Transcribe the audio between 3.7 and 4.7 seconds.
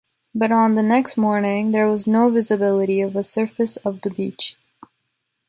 of the beach